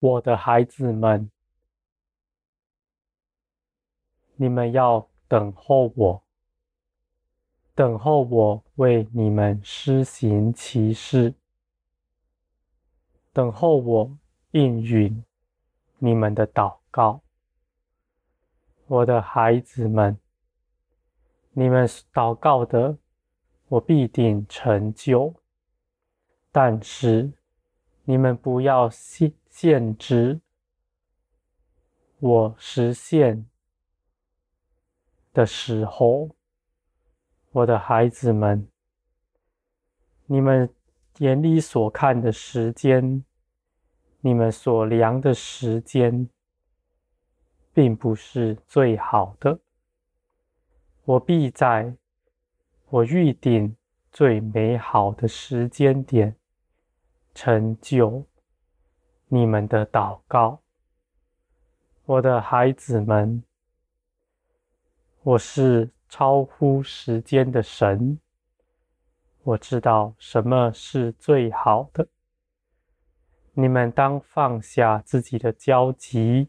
[0.00, 1.30] 我的孩子们，
[4.36, 6.22] 你们要等候我，
[7.74, 11.34] 等候我为你们施行奇事，
[13.34, 14.18] 等候我
[14.52, 15.22] 应允
[15.98, 17.20] 你们的祷告。
[18.86, 20.18] 我的孩子们，
[21.52, 22.96] 你们祷告的，
[23.68, 25.34] 我必定成就。
[26.50, 27.30] 但是
[28.04, 30.40] 你们不要信现值
[32.18, 33.46] 我实现
[35.34, 36.30] 的时候，
[37.52, 38.66] 我的孩子们，
[40.26, 40.72] 你们
[41.18, 43.22] 眼里所看的时间，
[44.20, 46.30] 你们所量的时间。
[47.72, 49.60] 并不是最好的，
[51.04, 51.96] 我必在
[52.88, 53.76] 我预定
[54.10, 56.36] 最美好的时间点
[57.32, 58.26] 成就
[59.32, 60.60] 你们的祷告，
[62.04, 63.44] 我的孩子们。
[65.22, 68.18] 我是超乎时间的神，
[69.44, 72.08] 我知道什么是最好的。
[73.52, 76.48] 你们当放下自己的焦急。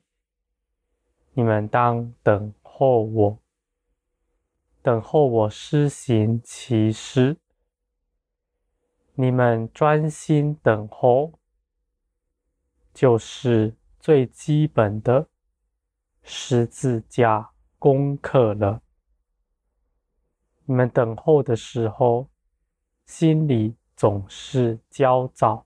[1.34, 3.38] 你们当等候我，
[4.82, 7.38] 等候我施行其事。
[9.14, 11.34] 你们专心等候，
[12.94, 15.28] 就是最基本的
[16.24, 18.82] 十字架功课了。
[20.66, 22.30] 你们等候的时候，
[23.06, 25.66] 心里总是焦躁，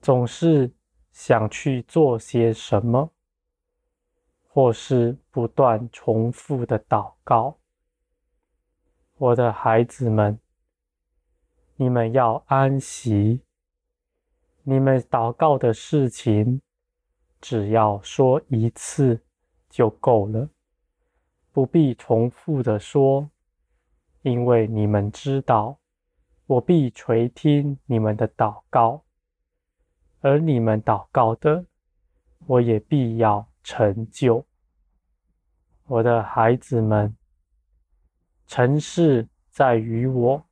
[0.00, 0.72] 总是
[1.12, 3.12] 想去做些什么。
[4.50, 7.60] 或是不断重复的祷告，
[9.16, 10.40] 我的孩子们，
[11.76, 13.42] 你们要安息。
[14.70, 16.60] 你们祷告的事情，
[17.40, 19.18] 只要说一次
[19.70, 20.46] 就够了，
[21.52, 23.30] 不必重复的说，
[24.20, 25.78] 因为你们知道，
[26.44, 29.02] 我必垂听你们的祷告，
[30.20, 31.64] 而你们祷告的，
[32.46, 34.44] 我也必要成就。
[35.86, 37.16] 我的孩子们，
[38.46, 40.46] 成事在于我，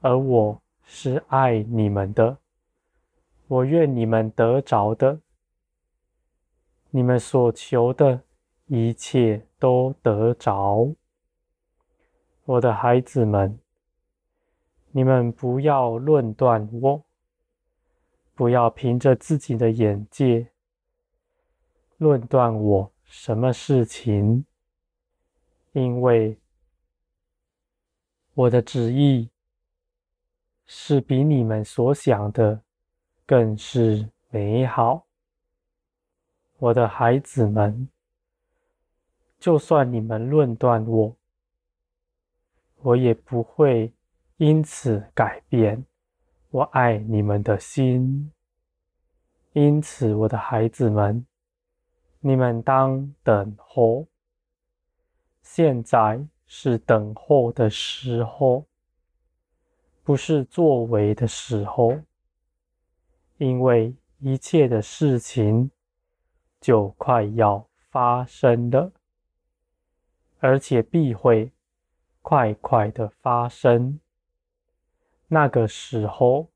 [0.00, 2.36] 而我是爱你们的。
[3.48, 5.20] 我愿你们得着的，
[6.90, 8.22] 你们所求的
[8.66, 10.94] 一切都得着。
[12.44, 13.58] 我的孩子们，
[14.90, 17.04] 你们不要论断我，
[18.34, 20.50] 不要凭着自己的眼界
[21.96, 22.92] 论断我。
[23.04, 24.44] 什么事情？
[25.72, 26.38] 因为
[28.34, 29.30] 我的旨意
[30.66, 32.62] 是比你们所想的
[33.28, 35.04] 更是美好。
[36.56, 37.86] 我的孩子们，
[39.38, 41.14] 就算你们论断我，
[42.76, 43.92] 我也不会
[44.38, 45.84] 因此改变
[46.48, 48.32] 我爱你们的心。
[49.52, 51.26] 因此，我的孩子们。
[52.20, 54.06] 你们当等候，
[55.42, 58.64] 现在是等候的时候，
[60.02, 61.94] 不是作为的时候，
[63.38, 65.70] 因为一切的事情
[66.60, 68.92] 就快要发生了，
[70.40, 71.52] 而且必会
[72.20, 73.98] 快快的发生。
[75.28, 76.48] 那个时候，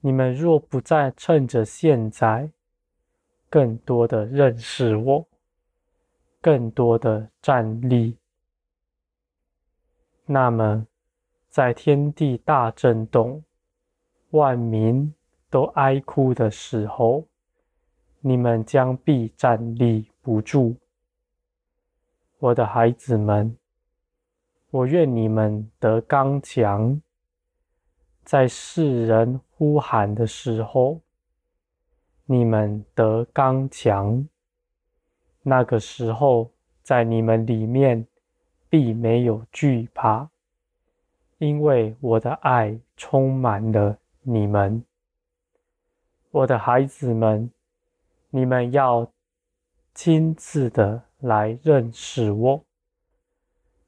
[0.00, 2.50] 你们若不再趁着现在，
[3.48, 5.28] 更多的认识我，
[6.40, 8.16] 更多的站立。
[10.26, 10.86] 那么，
[11.48, 13.44] 在天地大震动、
[14.30, 15.14] 万民
[15.50, 17.24] 都哀哭的时候，
[18.20, 20.76] 你们将必站立不住。
[22.38, 23.56] 我的孩子们，
[24.70, 27.00] 我愿你们得刚强，
[28.24, 31.00] 在世人呼喊的时候。
[32.30, 34.28] 你们得刚强，
[35.42, 36.50] 那个时候，
[36.82, 38.06] 在你们里面
[38.68, 40.28] 必没有惧怕，
[41.38, 44.84] 因为我的爱充满了你们。
[46.30, 47.50] 我的孩子们，
[48.28, 49.10] 你们要
[49.94, 52.62] 亲自的来认识我，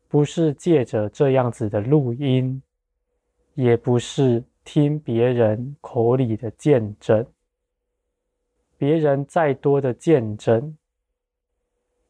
[0.08, 2.62] 不是借着这样子的录音，
[3.54, 7.26] 也不是听别人口里的见证。
[8.78, 10.78] 别人再多的见证，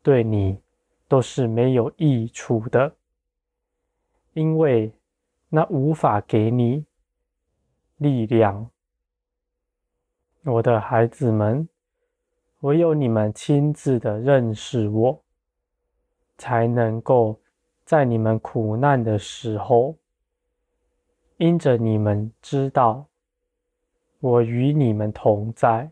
[0.00, 0.60] 对你
[1.08, 2.94] 都是没有益处的，
[4.34, 4.92] 因为
[5.48, 6.86] 那无法给你
[7.96, 8.70] 力量，
[10.44, 11.68] 我的孩子们，
[12.60, 15.22] 唯有你们亲自的认识我，
[16.38, 17.38] 才能够
[17.84, 19.96] 在你们苦难的时候，
[21.36, 23.06] 因着你们知道
[24.18, 25.90] 我与你们同在，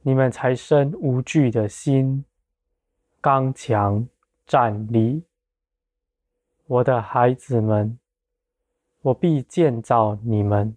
[0.00, 2.24] 你们才生无惧的心，
[3.20, 4.08] 刚强
[4.44, 5.22] 站立。
[6.66, 7.96] 我的孩子们，
[9.02, 10.76] 我必建造你们。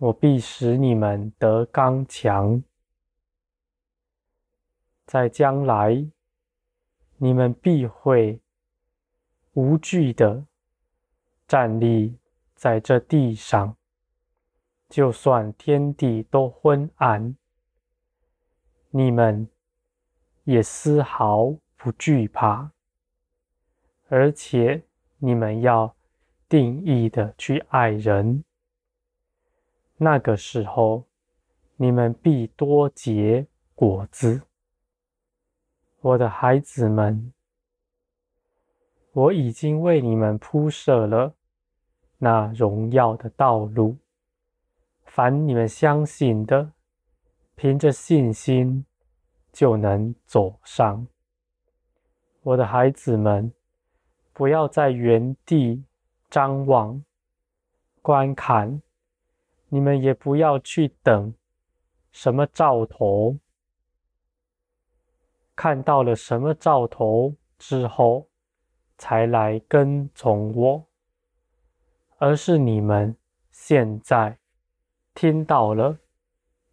[0.00, 2.62] 我必使你们得刚强，
[5.04, 6.06] 在将来，
[7.18, 8.40] 你们必会
[9.52, 10.46] 无惧的
[11.46, 12.16] 站立
[12.54, 13.76] 在这地上，
[14.88, 17.36] 就算天地都昏暗，
[18.88, 19.46] 你们
[20.44, 22.72] 也丝毫不惧怕，
[24.08, 24.82] 而且
[25.18, 25.94] 你们要
[26.48, 28.42] 定义的去爱人。
[30.02, 31.04] 那个时候，
[31.76, 34.40] 你们必多结果子，
[36.00, 37.34] 我的孩子们，
[39.12, 41.34] 我已经为你们铺设了
[42.16, 43.98] 那荣耀的道路。
[45.04, 46.72] 凡你们相信的，
[47.54, 48.86] 凭着信心
[49.52, 51.06] 就能走上。
[52.42, 53.52] 我的孩子们，
[54.32, 55.84] 不要在原地
[56.30, 57.04] 张望、
[58.00, 58.80] 观看。
[59.72, 61.32] 你们也不要去等
[62.10, 63.38] 什么兆头，
[65.54, 68.28] 看到了什么兆头之后
[68.98, 70.86] 才来跟从我，
[72.18, 73.16] 而是你们
[73.52, 74.38] 现在
[75.14, 76.00] 听到了，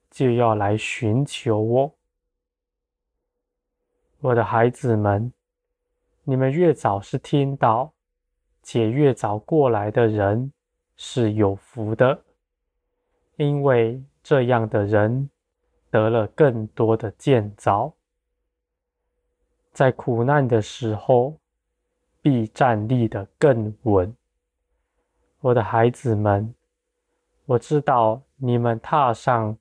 [0.10, 1.96] 就要来寻求我。
[4.22, 5.32] 我的孩子们，
[6.24, 7.94] 你们越早是听到，
[8.64, 10.52] 且越早过来的人
[10.96, 12.24] 是有福的。
[13.38, 15.30] 因为这样的人
[15.90, 17.94] 得了更多的建造，
[19.72, 21.40] 在苦难的时候
[22.22, 24.16] 必站立得更稳。
[25.40, 26.54] 我的孩子们，
[27.46, 29.56] 我知道你们踏上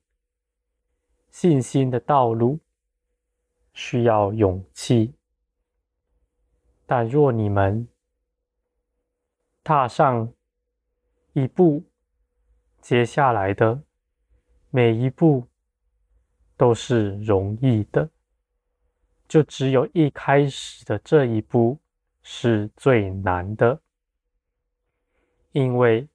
[1.29, 2.59] 信心的道路
[3.73, 5.13] 需要勇气，
[6.87, 7.87] 但若你们
[9.63, 10.33] 踏上
[11.33, 11.83] 一步，
[12.81, 13.81] 接下来的
[14.69, 15.45] 每一步
[16.55, 18.09] 都是容易的，
[19.27, 21.77] 就只有一开始的这一步
[22.23, 23.79] 是最难的，
[25.51, 26.07] 因为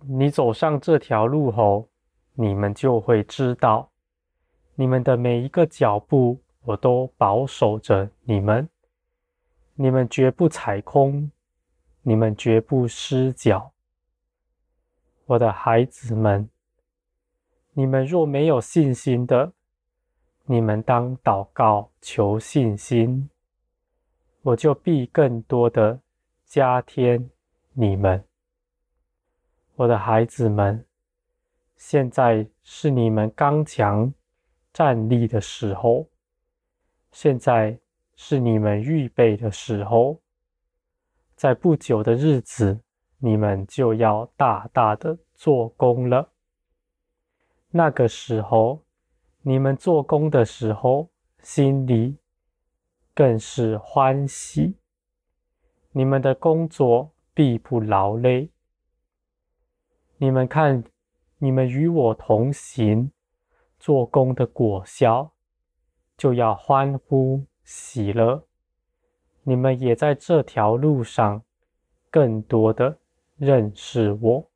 [0.00, 1.88] 你走上这条路后，
[2.34, 3.90] 你们就会知道，
[4.74, 8.68] 你们的每一个脚步，我都保守着你们，
[9.74, 11.30] 你们绝不踩空，
[12.02, 13.71] 你们绝不失脚。
[15.26, 16.48] 我的孩子们，
[17.72, 19.52] 你们若没有信心的，
[20.44, 23.30] 你们当祷告求信心，
[24.42, 26.00] 我就必更多的
[26.44, 27.30] 加添
[27.72, 28.24] 你们。
[29.76, 30.84] 我的孩子们，
[31.76, 34.12] 现在是你们刚强
[34.72, 36.08] 站立的时候，
[37.12, 37.78] 现在
[38.16, 40.20] 是你们预备的时候，
[41.36, 42.80] 在不久的日子。
[43.24, 46.32] 你们就要大大的做工了。
[47.70, 48.82] 那个时候，
[49.42, 51.08] 你们做工的时候，
[51.40, 52.18] 心里
[53.14, 54.74] 更是欢喜。
[55.92, 58.50] 你们的工作必不劳累。
[60.16, 60.82] 你们看，
[61.38, 63.12] 你们与我同行，
[63.78, 65.30] 做工的果效，
[66.16, 68.44] 就要欢呼喜乐。
[69.44, 71.44] 你们也在这条路上，
[72.10, 72.98] 更多的。
[73.44, 74.48] 认识我，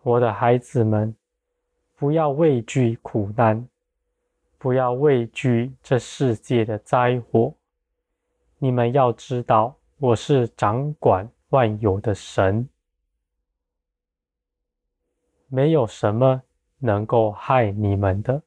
[0.00, 1.14] 我的孩子们，
[1.94, 3.68] 不要畏惧苦难，
[4.56, 7.54] 不要畏惧这世界的灾祸。
[8.56, 12.66] 你们要知道，我是掌管万有的神，
[15.48, 16.40] 没有什么
[16.78, 18.42] 能够害你们的。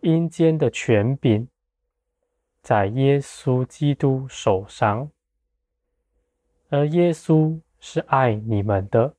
[0.00, 1.46] 阴间的权柄
[2.62, 5.10] 在耶稣基督手上。
[6.70, 9.14] 而耶稣是爱你们的，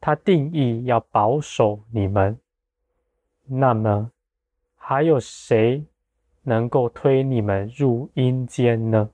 [0.00, 2.38] 他定义要保守你们。
[3.46, 4.10] 那么，
[4.76, 5.84] 还有谁
[6.42, 9.10] 能够推你们入阴间呢？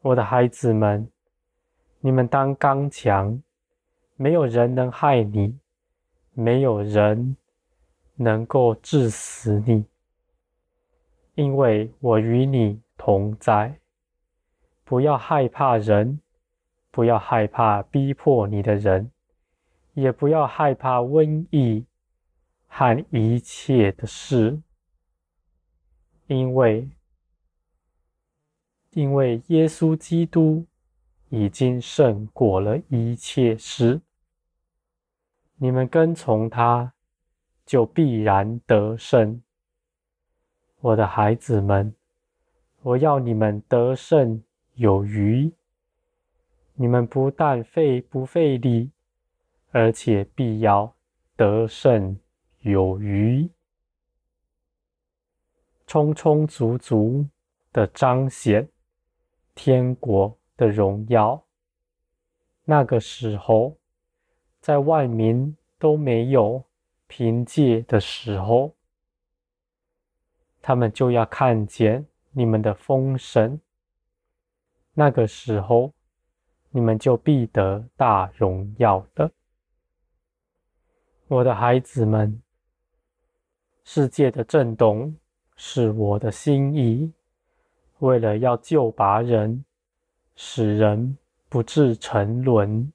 [0.00, 1.10] 我的孩子们，
[2.00, 3.42] 你们当刚强，
[4.16, 5.58] 没有人能害你，
[6.32, 7.36] 没有人
[8.14, 9.84] 能够治死你，
[11.34, 13.78] 因为我与你同在。
[14.90, 16.18] 不要害怕人，
[16.90, 19.12] 不要害怕逼迫你的人，
[19.94, 21.86] 也不要害怕瘟疫
[22.66, 24.60] 和一切的事，
[26.26, 26.90] 因为
[28.90, 30.66] 因为耶稣基督
[31.28, 34.00] 已经胜过了一切事，
[35.58, 36.92] 你们跟从他，
[37.64, 39.40] 就必然得胜。
[40.80, 41.94] 我的孩子们，
[42.82, 44.42] 我要你们得胜
[44.74, 45.52] 有余。
[46.74, 48.90] 你们不但费不费力，
[49.70, 50.94] 而且必要
[51.36, 52.18] 得胜
[52.60, 53.48] 有余，
[55.86, 57.26] 充充足足
[57.72, 58.66] 的彰显
[59.54, 61.42] 天国的荣耀。
[62.64, 63.76] 那个时候，
[64.60, 66.64] 在万民都没有
[67.06, 68.74] 凭借的时候，
[70.62, 73.60] 他们就要看见你们的丰盛。
[75.00, 75.90] 那个时候。
[76.72, 79.28] 你们就必得大荣耀的，
[81.26, 82.40] 我的孩子们。
[83.82, 85.12] 世界的震动
[85.56, 87.12] 是我的心意，
[87.98, 89.64] 为了要救拔人，
[90.36, 92.92] 使人不致沉沦，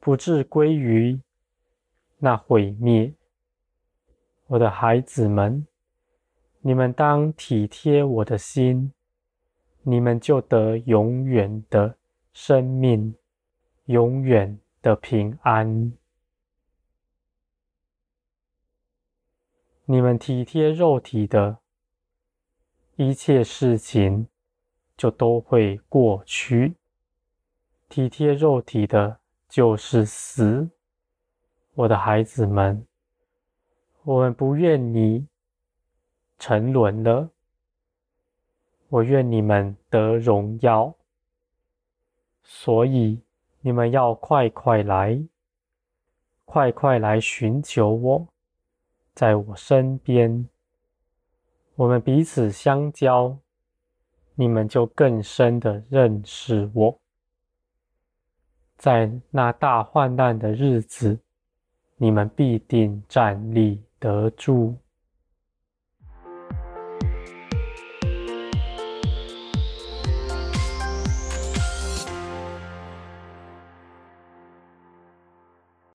[0.00, 1.20] 不至归于
[2.16, 3.12] 那毁灭。
[4.46, 5.66] 我的孩子们，
[6.62, 8.90] 你们当体贴我的心，
[9.84, 11.96] 你们就得永远的。
[12.36, 13.14] 生命
[13.84, 15.92] 永远的平安。
[19.84, 21.58] 你们体贴肉体的
[22.96, 24.26] 一切事情，
[24.96, 26.74] 就都会过去。
[27.88, 30.68] 体贴肉体的，就是死。
[31.74, 32.84] 我的孩子们，
[34.02, 35.28] 我们不愿你
[36.36, 37.30] 沉沦了，
[38.94, 40.94] 我愿你们得荣耀。
[42.44, 43.20] 所以
[43.60, 45.20] 你们要快快来，
[46.44, 48.28] 快快来寻求我，
[49.12, 50.48] 在我身边，
[51.74, 53.36] 我们彼此相交，
[54.36, 57.00] 你们就更深的认识我。
[58.76, 61.18] 在那大患难的日子，
[61.96, 64.76] 你们必定站立得住。